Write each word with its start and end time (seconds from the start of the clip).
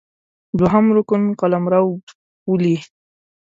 دوهم 0.59 0.85
رکن 0.97 1.21
قلمرو، 1.39 1.89
پولې 2.43 2.75